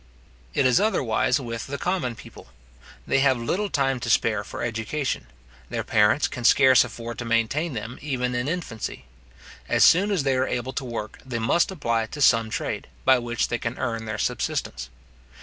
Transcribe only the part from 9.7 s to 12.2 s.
soon as they are able to work, they must apply to